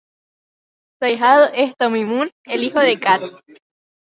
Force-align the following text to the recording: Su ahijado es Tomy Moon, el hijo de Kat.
Su 0.97 1.05
ahijado 1.05 1.51
es 1.53 1.77
Tomy 1.77 2.03
Moon, 2.05 2.27
el 2.45 2.63
hijo 2.63 2.79
de 2.79 2.99
Kat. 2.99 3.21